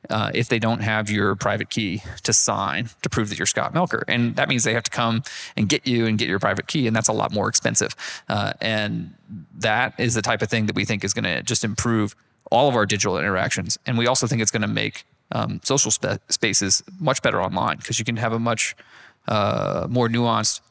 [0.10, 3.74] uh, if they don't have your private key to sign to prove that you're Scott
[3.74, 5.24] Melker, and that means they have to come
[5.56, 7.96] and get you and get your private key, and that's a lot more expensive.
[8.30, 9.14] Uh, and
[9.56, 12.16] that is the type of thing that we think is going to just improve
[12.52, 15.92] all of our digital interactions, and we also think it's going to make um, social
[15.92, 18.76] spa- spaces much better online because you can have a much
[19.28, 20.62] uh, more nuanced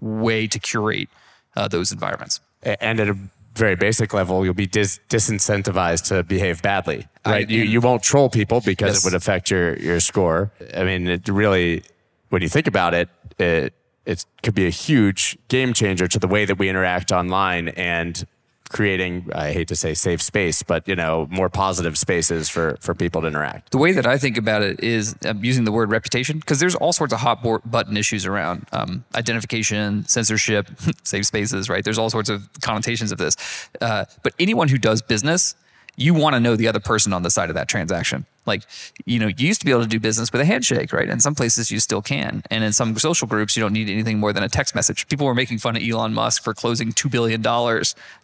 [0.00, 1.08] way to curate
[1.56, 2.40] uh, those environments.
[2.62, 3.16] And at a
[3.54, 7.50] very basic level, you'll be dis- disincentivized to behave badly, I- right?
[7.50, 9.04] you, you won't troll people because Yes.
[9.04, 10.50] it would affect your, your score.
[10.76, 11.82] I mean, it really,
[12.30, 13.74] when you think about it, it,
[14.06, 18.26] it could be a huge game changer to the way that we interact online and
[18.74, 22.92] creating, I hate to say safe space, but, you know, more positive spaces for, for
[22.92, 23.70] people to interact.
[23.70, 26.74] The way that I think about it is um, using the word reputation because there's
[26.74, 30.68] all sorts of hot button issues around um, identification, censorship,
[31.04, 31.84] safe spaces, right?
[31.84, 33.36] There's all sorts of connotations of this.
[33.80, 35.54] Uh, but anyone who does business,
[35.96, 38.26] you want to know the other person on the side of that transaction.
[38.46, 38.62] Like,
[39.06, 41.08] you know, you used to be able to do business with a handshake, right?
[41.08, 42.42] In some places, you still can.
[42.50, 45.08] And in some social groups, you don't need anything more than a text message.
[45.08, 47.40] People were making fun of Elon Musk for closing $2 billion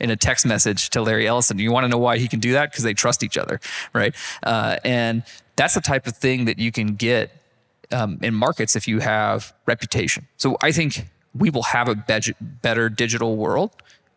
[0.01, 1.59] in a text message to Larry Ellison.
[1.59, 2.71] You want to know why he can do that?
[2.71, 3.61] Because they trust each other,
[3.95, 4.15] right?
[4.43, 5.23] Uh, and
[5.57, 7.31] that's the type of thing that you can get
[7.93, 10.27] um, in markets if you have reputation.
[10.37, 11.95] So I think we will have a
[12.63, 13.71] better digital world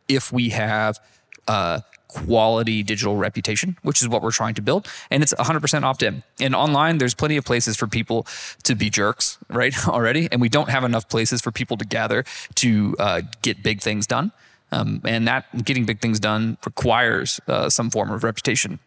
[0.08, 1.00] if we have
[1.48, 1.80] uh,
[2.14, 4.88] quality digital reputation, which is what we're trying to build.
[5.10, 6.24] And it's 100% opt in.
[6.40, 8.28] And online, there's plenty of places for people
[8.64, 9.76] to be jerks, right?
[9.88, 10.30] Already.
[10.32, 12.24] And we don't have enough places for people to gather
[12.56, 14.32] to uh, get big things done.
[14.72, 18.80] Um, and that getting big things done requires uh, some form of reputation.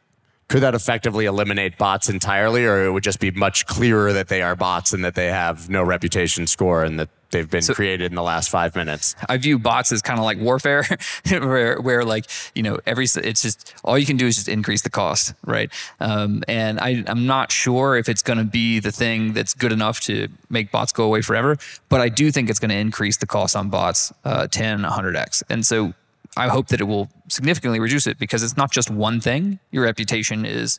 [0.49, 4.43] Could that effectively eliminate bots entirely, or it would just be much clearer that they
[4.43, 8.15] are bots and that they have no reputation score and that they've been created in
[8.15, 9.15] the last five minutes?
[9.29, 10.85] I view bots as kind of like warfare,
[11.29, 14.83] where where like you know every it's just all you can do is just increase
[14.83, 15.71] the cost, right?
[16.01, 19.73] Um, and I I'm not sure if it's going to be the thing that's good
[19.73, 21.57] enough to make bots go away forever,
[21.89, 25.43] but I do think it's going to increase the cost on bots uh, 10, 100x,
[25.49, 25.95] and so
[26.37, 29.59] I hope that it will significantly reduce it because it's not just one thing.
[29.71, 30.79] Your reputation is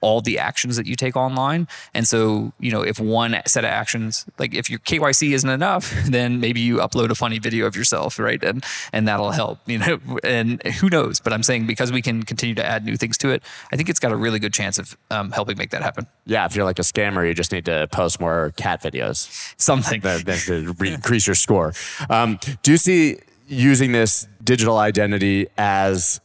[0.00, 1.68] all the actions that you take online.
[1.94, 5.92] And so, you know, if one set of actions, like if your KYC isn't enough,
[6.06, 8.42] then maybe you upload a funny video of yourself, right?
[8.42, 9.98] And and that'll help, you know.
[10.28, 11.20] And who knows?
[11.20, 13.88] But I'm saying because we can continue to add new things to it, I think
[13.88, 16.06] it's got a really good chance of um, helping make that happen.
[16.26, 19.28] Yeah, if you're like a scammer, you just need to post more cat videos.
[19.58, 20.00] Something.
[20.02, 21.72] that, that to increase your score.
[22.10, 26.20] Um, do you see using this digital identity as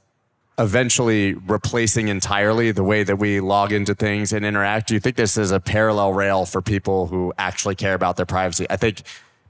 [0.58, 4.88] eventually replacing entirely the way that we log into things and interact?
[4.88, 8.26] Do you think this is a parallel rail for people who actually care about their
[8.26, 8.66] privacy?
[8.70, 9.02] I think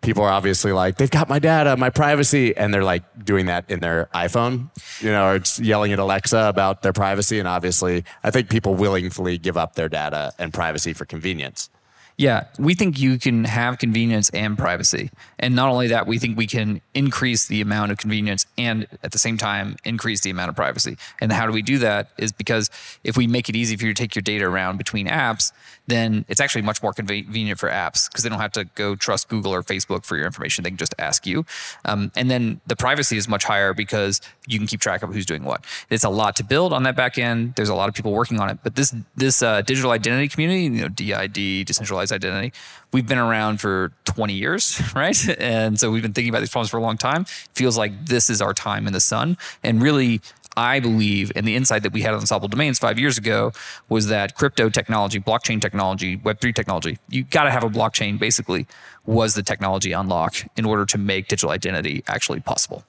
[0.02, 3.70] people are obviously like, they've got my data, my privacy, and they're like doing that
[3.70, 4.70] in their iPhone,
[5.02, 7.40] you know, or yelling at Alexa about their privacy.
[7.40, 11.70] And obviously, I think people willingly give up their data and privacy for convenience.
[12.18, 15.10] Yeah, we think you can have convenience and privacy.
[15.40, 19.12] And not only that, we think we can increase the amount of convenience and at
[19.12, 20.98] the same time increase the amount of privacy.
[21.20, 22.70] And how do we do that is because
[23.04, 25.52] if we make it easy for you to take your data around between apps,
[25.88, 29.28] then it's actually much more convenient for apps because they don't have to go trust
[29.28, 30.64] Google or Facebook for your information.
[30.64, 31.46] They can just ask you.
[31.86, 35.26] Um, and then the privacy is much higher because you can keep track of who's
[35.26, 35.66] doing what.
[35.90, 37.56] It's a lot to build on that back end.
[37.56, 38.60] There's a lot of people working on it.
[38.64, 42.54] But this this uh, digital identity community, you know, DID, decentralized identity,
[42.94, 45.18] we've been around for 20 years, right?
[45.40, 47.24] And so we've been thinking about these problems for a long time.
[47.24, 49.38] It Feels like this is our time in the sun.
[49.64, 50.22] And really,
[50.56, 53.52] I believe, and the insight that we had on Unstoppable Domains five years ago
[53.90, 58.68] was that crypto technology, blockchain technology, Web3 technology, you got to have a blockchain basically,
[59.06, 62.84] was the technology unlock in order to make digital identity actually possible.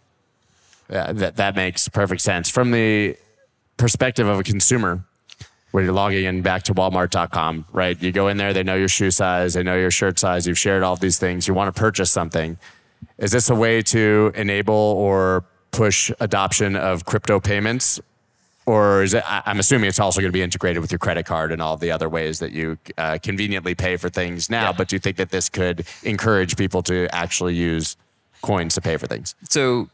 [0.90, 2.50] Yeah, that, that makes perfect sense.
[2.50, 3.16] From the
[3.76, 5.04] perspective of a consumer,
[5.74, 8.00] where you're logging in back to walmart.com, right?
[8.00, 10.56] You go in there, they know your shoe size, they know your shirt size, you've
[10.56, 12.56] shared all these things, you want to purchase something.
[13.18, 15.44] Is this a way to enable or
[15.74, 18.00] push adoption of crypto payments?
[18.66, 21.52] Or is it, I'm assuming it's also going to be integrated with your credit card
[21.52, 24.70] and all the other ways that you uh, conveniently pay for things now.
[24.70, 24.72] Yeah.
[24.72, 27.96] But do you think that this could encourage people to actually use
[28.40, 29.34] coins to pay for things?
[29.50, 29.90] So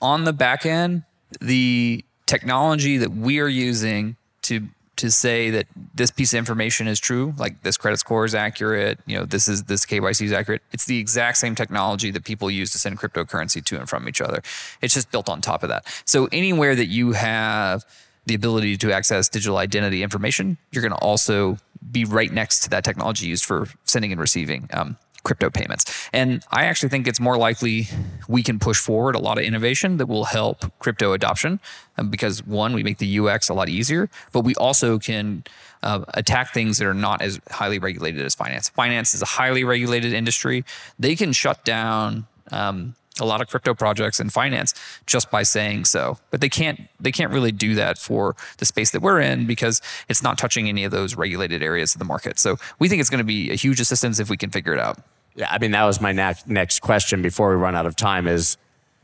[0.00, 1.02] on the back end,
[1.40, 4.68] the technology that we are using to
[5.00, 8.98] to say that this piece of information is true, like this credit score is accurate,
[9.06, 10.62] you know, this is this KYC is accurate.
[10.72, 14.20] It's the exact same technology that people use to send cryptocurrency to and from each
[14.20, 14.42] other.
[14.82, 15.86] It's just built on top of that.
[16.04, 17.84] So anywhere that you have
[18.26, 21.56] the ability to access digital identity information, you're going to also
[21.90, 26.08] be right next to that technology used for sending and receiving um, crypto payments.
[26.12, 27.88] And I actually think it's more likely
[28.28, 31.60] we can push forward a lot of innovation that will help crypto adoption
[31.98, 35.44] um, because one, we make the UX a lot easier, but we also can
[35.82, 38.68] uh, attack things that are not as highly regulated as finance.
[38.70, 40.64] Finance is a highly regulated industry.
[40.98, 42.26] They can shut down.
[42.52, 44.74] Um, a lot of crypto projects and finance
[45.06, 48.90] just by saying so but they can't they can't really do that for the space
[48.90, 52.38] that we're in because it's not touching any of those regulated areas of the market
[52.38, 54.80] so we think it's going to be a huge assistance if we can figure it
[54.80, 54.98] out
[55.34, 58.26] Yeah, I mean that was my next next question before we run out of time.
[58.26, 58.56] Is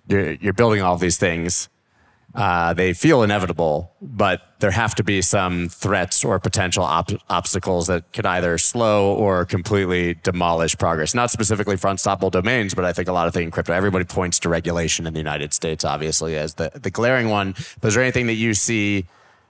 [0.08, 1.68] you're, you're building all these things.
[2.36, 7.86] Uh, they feel inevitable, but there have to be some threats or potential op- obstacles
[7.86, 11.14] that could either slow or completely demolish progress.
[11.14, 13.72] Not specifically for unstoppable domains, but I think a lot of things in crypto.
[13.72, 17.54] Everybody points to regulation in the United States, obviously, as the, the glaring one.
[17.80, 19.06] But is there anything that you see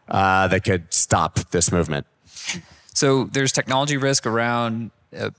[0.09, 2.07] uh, that could stop this movement?
[2.95, 5.31] So there's technology risk around uh,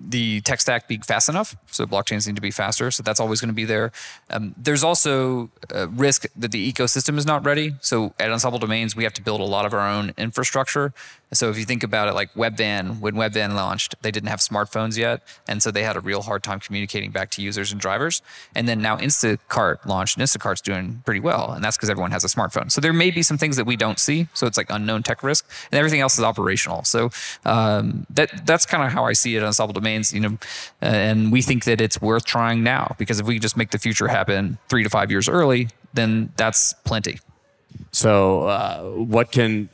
[0.00, 1.56] the tech stack being fast enough.
[1.70, 2.90] So blockchains need to be faster.
[2.90, 3.90] So that's always going to be there.
[4.30, 7.74] Um, there's also a risk that the ecosystem is not ready.
[7.80, 10.92] So at Unstoppable Domains, we have to build a lot of our own infrastructure.
[11.32, 14.96] So if you think about it, like Webvan, when Webvan launched, they didn't have smartphones
[14.96, 18.22] yet, and so they had a real hard time communicating back to users and drivers.
[18.54, 22.24] And then now Instacart launched, and Instacart's doing pretty well, and that's because everyone has
[22.24, 22.72] a smartphone.
[22.72, 24.28] So there may be some things that we don't see.
[24.32, 26.84] So it's like unknown tech risk, and everything else is operational.
[26.84, 27.10] So
[27.44, 30.14] um, that that's kind of how I see it on Unstoppable Domains.
[30.14, 30.38] You know,
[30.80, 34.08] and we think that it's worth trying now because if we just make the future
[34.08, 37.18] happen three to five years early, then that's plenty.
[37.90, 39.68] So, uh, what can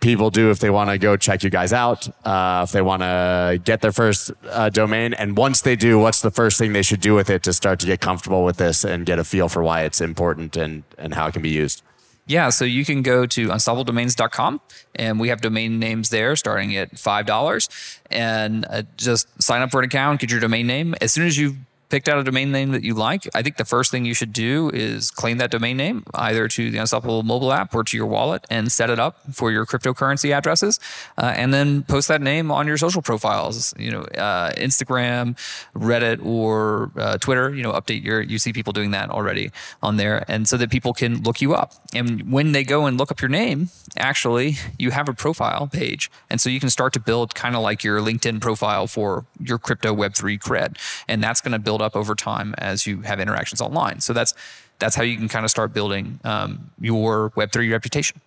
[0.00, 3.02] people do if they want to go check you guys out, uh, if they want
[3.02, 5.14] to get their first uh, domain.
[5.14, 7.78] And once they do, what's the first thing they should do with it to start
[7.80, 11.14] to get comfortable with this and get a feel for why it's important and, and
[11.14, 11.82] how it can be used?
[12.26, 14.60] Yeah, so you can go to unstoppabledomains.com
[14.94, 19.80] and we have domain names there starting at $5 and uh, just sign up for
[19.80, 20.94] an account, get your domain name.
[21.00, 21.56] As soon as you
[21.90, 24.32] picked out a domain name that you like, I think the first thing you should
[24.32, 28.06] do is claim that domain name either to the Unstoppable mobile app or to your
[28.06, 30.80] wallet and set it up for your cryptocurrency addresses,
[31.18, 33.74] uh, and then post that name on your social profiles.
[33.78, 35.36] You know, uh, Instagram,
[35.74, 37.54] Reddit, or uh, Twitter.
[37.54, 38.20] You know, update your.
[38.20, 39.50] You see people doing that already
[39.82, 41.74] on there, and so that people can look you up.
[41.92, 46.10] And when they go and look up your name, actually, you have a profile page,
[46.30, 49.58] and so you can start to build kind of like your LinkedIn profile for your
[49.58, 50.76] crypto Web three cred,
[51.08, 54.00] and that's going to build build up over time as you have interactions online.
[54.00, 54.34] So that's
[54.78, 58.20] that's how you can kind of start building um, your Web3 reputation.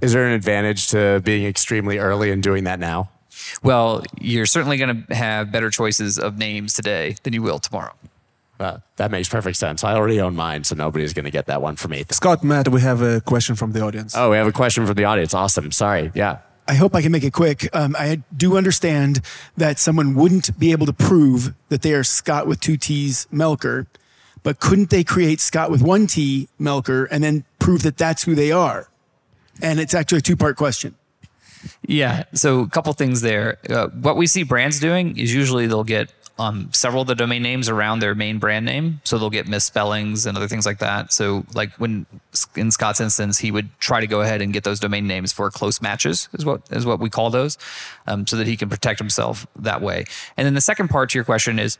[0.00, 3.10] Is there an advantage to being extremely early and doing that now?
[3.62, 7.94] Well, you're certainly going to have better choices of names today than you will tomorrow.
[8.58, 9.84] Uh, that makes perfect sense.
[9.84, 12.04] I already own mine, so nobody's going to get that one for me.
[12.10, 14.16] Scott, Matt, we have a question from the audience.
[14.16, 15.34] Oh, we have a question from the audience.
[15.34, 15.70] Awesome.
[15.72, 16.10] Sorry.
[16.14, 16.38] Yeah.
[16.68, 17.68] I hope I can make it quick.
[17.74, 19.20] Um, I do understand
[19.56, 23.86] that someone wouldn't be able to prove that they are Scott with two T's Melker,
[24.42, 28.34] but couldn't they create Scott with one T Melker and then prove that that's who
[28.34, 28.88] they are?
[29.60, 30.94] And it's actually a two part question.
[31.86, 32.24] Yeah.
[32.32, 33.58] So a couple things there.
[33.68, 37.42] Uh, what we see brands doing is usually they'll get um, several of the domain
[37.42, 39.00] names around their main brand name.
[39.04, 41.12] So they'll get misspellings and other things like that.
[41.12, 42.06] So, like when
[42.56, 45.50] in Scott's instance, he would try to go ahead and get those domain names for
[45.50, 47.58] close matches, is what is what we call those,
[48.08, 50.04] um, so that he can protect himself that way.
[50.36, 51.78] And then the second part to your question is,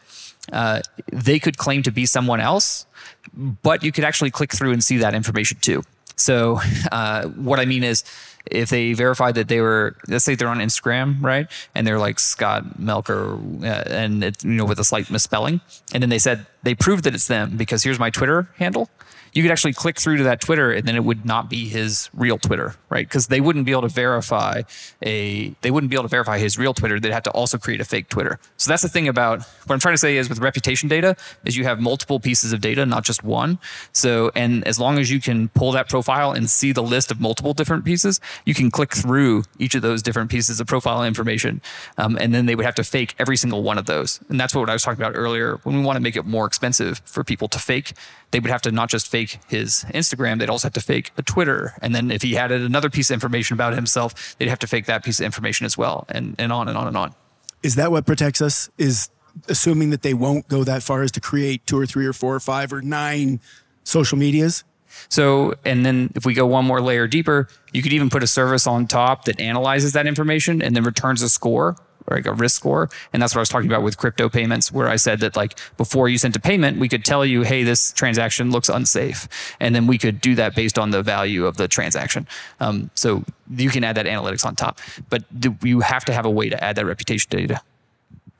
[0.53, 0.81] uh,
[1.12, 2.87] they could claim to be someone else,
[3.35, 5.83] but you could actually click through and see that information too.
[6.23, 6.61] So,
[6.93, 8.05] uh, what I mean is
[8.47, 12.19] if they verified that they were, let's say they're on Instagram, right, and they're like
[12.19, 15.61] Scott Melker, uh, and it's you know with a slight misspelling,
[15.93, 18.89] and then they said they proved that it's them because here's my Twitter handle
[19.33, 22.11] you could actually click through to that Twitter and then it would not be his
[22.12, 23.09] real Twitter, right?
[23.09, 24.62] Because they wouldn't be able to verify
[25.03, 27.01] a they wouldn't be able to verify his real Twitter.
[27.01, 28.38] They'd have to also create a fake Twitter.
[28.57, 31.57] So that's the thing about what I'm trying to say is with reputation data is
[31.57, 33.59] you have multiple pieces of data, not just one.
[33.92, 37.21] So and as long as you can pull that profile and see the list of
[37.21, 41.62] multiple different pieces, you can click through each of those different pieces of profile information,
[41.97, 44.21] um, and then they would have to fake every single one of those.
[44.29, 45.59] And that's what I was talking about earlier.
[45.62, 47.95] When we want to make it more expensive for people to fake,
[48.33, 51.23] they would have to not just fake his Instagram, they'd also have to fake a
[51.23, 51.75] Twitter.
[51.83, 54.87] And then if he added another piece of information about himself, they'd have to fake
[54.87, 57.15] that piece of information as well, and, and on and on and on.
[57.63, 58.71] Is that what protects us?
[58.79, 59.09] Is
[59.49, 62.35] assuming that they won't go that far as to create two or three or four
[62.35, 63.41] or five or nine
[63.85, 64.65] social medias?
[65.09, 68.27] So, and then if we go one more layer deeper, you could even put a
[68.27, 71.77] service on top that analyzes that information and then returns a score
[72.11, 72.91] like a risk score.
[73.12, 75.59] And that's what I was talking about with crypto payments, where I said that like
[75.77, 79.29] before you sent a payment, we could tell you, hey, this transaction looks unsafe.
[79.61, 82.27] And then we could do that based on the value of the transaction.
[82.61, 85.25] Um, so you can add that analytics on top, but
[85.62, 87.61] you have to have a way to add that reputation data.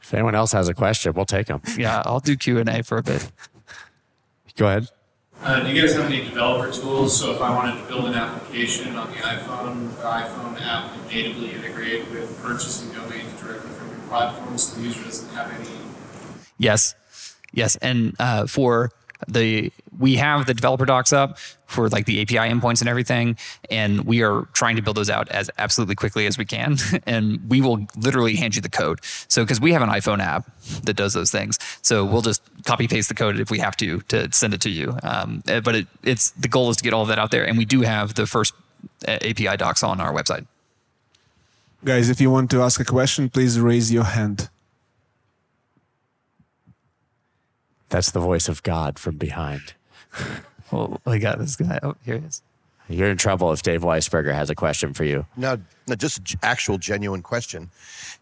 [0.03, 1.63] If anyone else has a question, we'll take them.
[1.77, 3.31] Yeah, I'll do Q&A for a bit.
[4.57, 4.89] Go ahead.
[5.43, 7.19] Uh, do you guys have any developer tools?
[7.19, 11.07] So if I wanted to build an application on the iPhone, the iPhone app would
[11.09, 13.32] natively integrate with purchasing domains
[14.13, 15.69] directly from your platform, so the user doesn't have any.
[16.59, 16.95] Yes,
[17.53, 18.91] yes, and uh, for
[19.29, 23.37] the we have the developer docs up for like the API endpoints and everything,
[23.71, 26.77] and we are trying to build those out as absolutely quickly as we can.
[27.07, 29.01] and we will literally hand you the code.
[29.29, 30.51] So because we have an iPhone app
[30.83, 34.01] that does those things, so we'll just copy paste the code if we have to
[34.09, 34.97] to send it to you.
[35.03, 37.47] Um, eh, but it, it's the goal is to get all of that out there,
[37.47, 38.55] and we do have the first
[39.07, 40.47] uh, API docs on our website.
[41.85, 44.49] Guys, if you want to ask a question, please raise your hand.
[47.89, 49.75] That's the voice of God from behind.
[50.71, 51.81] Well, we got this guy.
[51.83, 52.41] Oh, here he is.
[52.89, 55.27] You're in trouble if Dave Weisberger has a question for you.
[55.37, 57.71] Now, now just actual genuine question.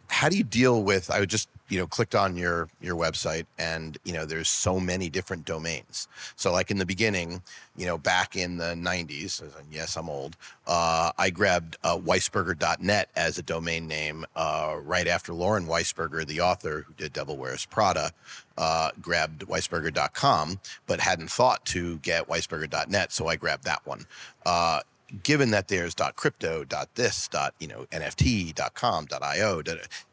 [0.09, 1.11] How do you deal with?
[1.11, 5.09] I just you know clicked on your your website and you know there's so many
[5.09, 6.09] different domains.
[6.37, 7.43] So like in the beginning,
[7.77, 10.37] you know back in the 90s, and yes I'm old.
[10.67, 16.41] Uh, I grabbed uh, Weisberger.net as a domain name uh, right after Lauren Weisberger, the
[16.41, 18.13] author who did Devil Wears Prada,
[18.59, 24.07] uh, grabbed Weisberger.com, but hadn't thought to get Weisberger.net, so I grabbed that one.
[24.45, 24.81] Uh,
[25.23, 29.63] given that there's crypto this you know nft.com io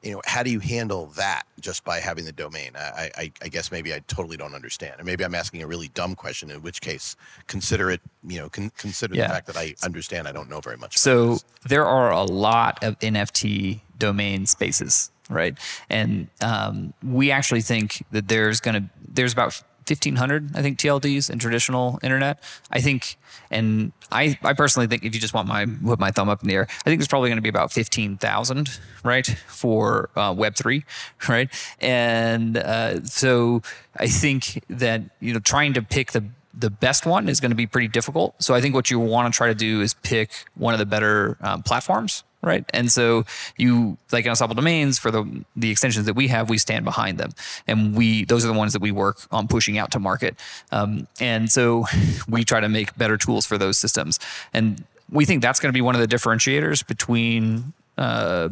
[0.03, 3.47] you know how do you handle that just by having the domain I, I i
[3.47, 6.61] guess maybe i totally don't understand and maybe i'm asking a really dumb question in
[6.61, 7.15] which case
[7.47, 9.27] consider it you know con- consider Yeah.
[9.27, 11.45] the fact that i understand i don't know very much about So this.
[11.67, 15.57] there are a lot of NFT domain spaces, right?
[15.89, 21.29] And um, we actually think that there's going to there's about 1,500, I think, TLDs
[21.29, 22.41] in traditional internet.
[22.71, 23.17] I think,
[23.49, 26.49] and I, I personally think if you just want my put my thumb up in
[26.49, 30.55] the air, I think there's probably going to be about 15,000, right, for uh, Web
[30.55, 30.85] three,
[31.29, 31.49] right?
[31.79, 33.61] And uh, so
[33.97, 36.25] I think that you know trying to pick the
[36.57, 38.41] the best one is going to be pretty difficult.
[38.41, 40.87] So I think what you want to try to do is pick one of the
[40.87, 42.65] better um, platforms, right?
[42.73, 43.25] And so
[43.57, 47.17] you like in Unstoppable Domains for the the extensions that we have, we stand behind
[47.17, 47.31] them,
[47.67, 50.35] and we those are the ones that we work on pushing out to market.
[50.71, 51.85] Um, and so
[52.27, 54.19] we try to make better tools for those systems,
[54.53, 57.73] and we think that's going to be one of the differentiators between.
[57.97, 58.49] Uh,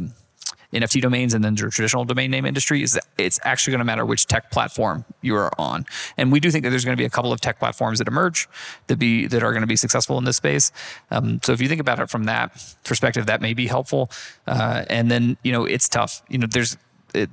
[0.74, 3.86] NFT domains and then the traditional domain name industry is that it's actually going to
[3.86, 5.86] matter which tech platform you are on.
[6.18, 8.08] And we do think that there's going to be a couple of tech platforms that
[8.08, 8.48] emerge
[8.88, 10.72] that be that are going to be successful in this space.
[11.12, 14.10] Um, so if you think about it from that perspective, that may be helpful.
[14.48, 16.22] Uh, and then you know it's tough.
[16.30, 16.78] You know there's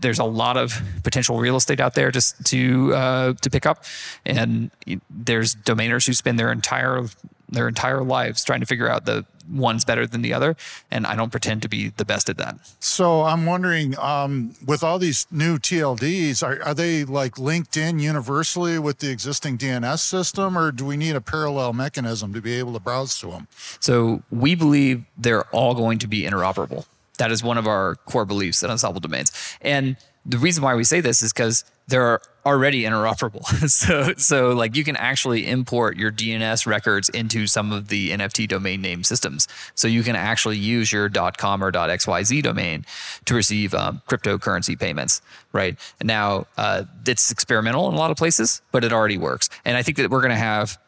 [0.00, 3.84] there's a lot of potential real estate out there just to uh, to pick up,
[4.24, 4.70] and
[5.10, 7.04] there's domainers who spend their entire
[7.52, 10.56] their entire lives trying to figure out the one's better than the other,
[10.90, 12.56] and I don't pretend to be the best at that.
[12.80, 17.98] So I'm wondering, um, with all these new TLDs, are, are they like linked in
[17.98, 22.54] universally with the existing DNS system, or do we need a parallel mechanism to be
[22.54, 23.48] able to browse to them?
[23.80, 26.86] So we believe they're all going to be interoperable.
[27.18, 29.30] That is one of our core beliefs at Unstoppable Domains.
[29.60, 33.44] And the reason why we say this is because they're already interoperable.
[33.68, 38.48] so, so like you can actually import your DNS records into some of the NFT
[38.48, 39.48] domain name systems.
[39.74, 42.84] So you can actually use your .com or .xyz domain
[43.24, 45.20] to receive um, cryptocurrency payments,
[45.52, 45.78] right?
[46.02, 49.48] Now uh, it's experimental in a lot of places, but it already works.
[49.64, 50.78] And I think that we're going to have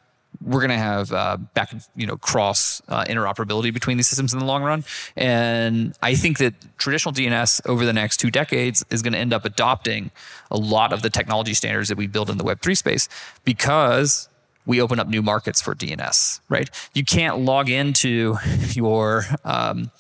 [0.43, 4.39] we're going to have uh, back, you know, cross uh, interoperability between these systems in
[4.39, 4.85] the long run.
[5.17, 9.33] And I think that traditional DNS over the next two decades is going to end
[9.33, 10.11] up adopting
[10.51, 13.09] a lot of the technology standards that we build in the Web3 space
[13.45, 14.29] because
[14.67, 16.71] we open up new markets for DNS, right?
[16.95, 18.37] You can't log into
[18.73, 19.91] your um,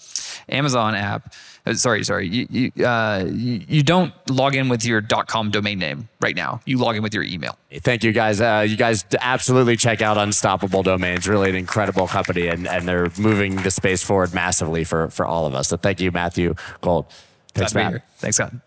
[0.48, 1.34] Amazon app.
[1.66, 2.28] Uh, Sorry, sorry.
[2.28, 6.60] You, you, uh, you, you don't log in with your .com domain name right now.
[6.66, 7.56] You log in with your email.
[7.72, 8.40] Thank you guys.
[8.40, 11.26] Uh, you guys absolutely check out Unstoppable Domains.
[11.26, 15.46] Really an incredible company, and, and they're moving the space forward massively for, for all
[15.46, 15.68] of us.
[15.68, 17.06] So thank you, Matthew Gould.
[17.54, 18.02] Thanks, Matt.
[18.18, 18.60] Thanks, God.